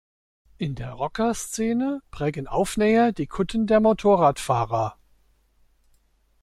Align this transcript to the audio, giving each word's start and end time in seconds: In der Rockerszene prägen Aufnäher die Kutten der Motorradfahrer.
In 0.57 0.73
der 0.73 0.93
Rockerszene 0.93 2.01
prägen 2.09 2.47
Aufnäher 2.47 3.11
die 3.11 3.27
Kutten 3.27 3.67
der 3.67 3.79
Motorradfahrer. 3.81 4.97